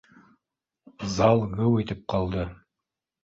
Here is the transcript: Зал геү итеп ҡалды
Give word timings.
Зал 1.17 1.43
геү 1.59 1.75
итеп 1.83 2.01
ҡалды 2.15 2.47